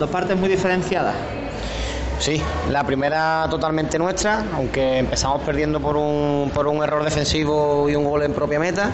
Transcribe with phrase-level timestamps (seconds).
[0.00, 1.14] dos partes muy diferenciadas.
[2.18, 7.94] Sí, la primera totalmente nuestra, aunque empezamos perdiendo por un, por un error defensivo y
[7.94, 8.90] un gol en propia meta.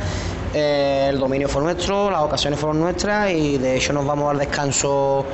[0.55, 4.39] Eh, el dominio fue nuestro, las ocasiones fueron nuestras y de hecho nos vamos al
[4.39, 5.25] descanso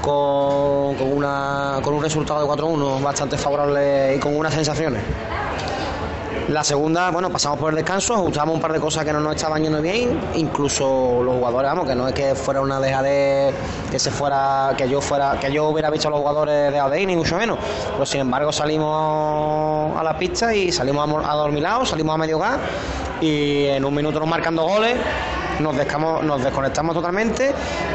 [0.00, 5.02] con, con, una, con un resultado de 4-1 bastante favorable y con unas sensaciones.
[6.48, 9.34] La segunda, bueno, pasamos por el descanso, ajustamos un par de cosas que no nos
[9.34, 13.54] estaban yendo bien, incluso los jugadores, vamos, que no es que fuera una deja de
[13.90, 17.06] que se fuera, que yo fuera, que yo hubiera visto a los jugadores de ADI,
[17.06, 17.58] ni mucho menos.
[17.92, 22.58] Pero sin embargo salimos a la pista y salimos a, dormilados, salimos a medio gas
[23.22, 24.96] y en un minuto nos marcan dos goles
[25.60, 25.74] nos,
[26.24, 27.52] nos desconectamos totalmente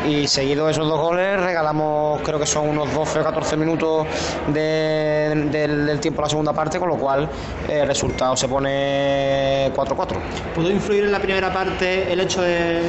[0.08, 4.08] y seguido esos dos goles regalamos creo que son unos 12 o 14 minutos
[4.48, 7.30] del, tiempo de la segunda parte, con lo cual
[7.68, 10.18] el resultado se pone 4-4.
[10.56, 12.82] ¿Pudo influir en la primera parte el hecho de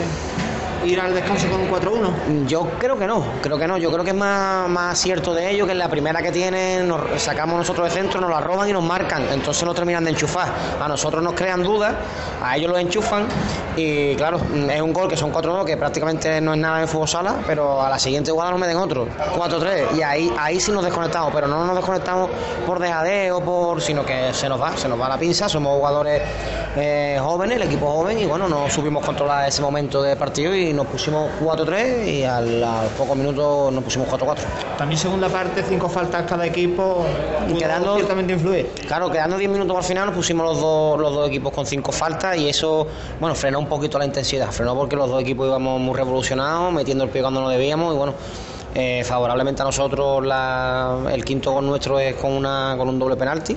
[0.84, 2.46] ir al descanso con un 4-1?
[2.46, 3.78] Yo creo que no, creo que no.
[3.78, 6.88] Yo creo que es más, más cierto de ello que en la primera que tienen,
[6.88, 9.26] nos sacamos nosotros de centro, nos la roban y nos marcan.
[9.32, 10.48] Entonces no terminan de enchufar.
[10.80, 11.94] A nosotros nos crean dudas,
[12.42, 13.26] a ellos los enchufan
[13.76, 14.38] y claro,
[14.70, 17.80] es un gol que son 4-1, que prácticamente no es nada en fútbol sala, pero
[17.80, 19.06] a la siguiente jugada nos meten otro,
[19.36, 19.96] 4-3.
[19.96, 22.30] Y ahí, ahí sí nos desconectamos, pero no nos desconectamos
[22.66, 25.48] por dejadeo, por, sino que se nos va, se nos va la pinza.
[25.48, 26.22] Somos jugadores
[26.76, 30.69] eh, jóvenes, el equipo joven, y bueno, no supimos controlar ese momento de partido y
[30.72, 34.38] nos pusimos 4-3 y a los pocos minutos nos pusimos 4-4.
[34.78, 37.04] También segunda parte, cinco faltas cada equipo
[37.48, 38.70] y quedando ciertamente influir.
[38.86, 41.92] Claro, quedando 10 minutos al final nos pusimos los dos, los dos equipos con cinco
[41.92, 42.86] faltas y eso,
[43.18, 47.04] bueno, frenó un poquito la intensidad, frenó porque los dos equipos íbamos muy revolucionados, metiendo
[47.04, 48.14] el pie cuando no debíamos y bueno,
[48.74, 50.24] eh, favorablemente a nosotros
[51.12, 53.56] el quinto gol nuestro es con, una, con un doble penalti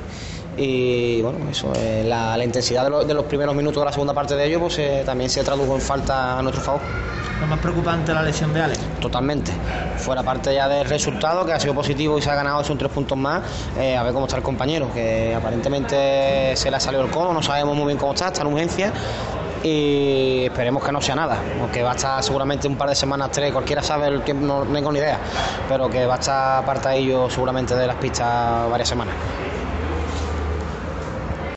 [0.58, 1.72] y bueno, eso
[2.06, 5.30] la, intensidad de, los primeros minutos de la segunda parte de ello pues eh, también
[5.30, 6.82] se tradujo en falta a nuestro favor.
[7.40, 8.80] ¿Lo más preocupante la lesión de Alex?
[9.02, 9.52] Totalmente.
[9.98, 12.92] Fuera parte ya del resultado, que ha sido positivo y se ha ganado esos tres
[12.92, 13.42] puntos más,
[13.78, 17.34] eh, a ver cómo está el compañero, que aparentemente se le ha salido el codo,
[17.34, 18.94] no sabemos muy bien cómo está, está en urgencia
[19.64, 23.32] y esperemos que no sea nada, aunque va a estar seguramente un par de semanas,
[23.32, 25.20] tres, cualquiera sabe el tiempo, no tengo ni idea,
[25.70, 29.16] pero que va a estar apartadillo seguramente de las pistas varias semanas.